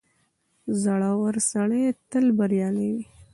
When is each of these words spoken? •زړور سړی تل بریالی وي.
•زړور 0.81 1.35
سړی 1.51 1.83
تل 2.09 2.25
بریالی 2.37 2.87
وي. 2.95 3.05